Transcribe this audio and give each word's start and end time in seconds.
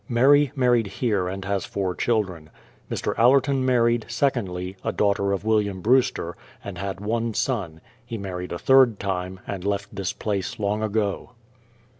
Mary 0.09 0.51
married 0.55 0.87
here 0.87 1.27
and 1.27 1.45
has 1.45 1.63
four 1.63 1.93
children. 1.93 2.49
Mr. 2.89 3.13
AUer 3.17 3.39
ton 3.39 3.63
married, 3.63 4.03
secondly, 4.09 4.75
a 4.83 4.91
daughter 4.91 5.31
of 5.31 5.45
William 5.45 5.79
Brewster, 5.79 6.35
and 6.63 6.79
had 6.79 6.99
one 6.99 7.35
son; 7.35 7.79
he 8.03 8.17
married 8.17 8.51
a 8.51 8.57
third 8.57 8.99
time, 8.99 9.39
and 9.45 9.63
left 9.63 9.95
this 9.95 10.11
place 10.11 10.57
long 10.57 10.81
ago. 10.81 11.33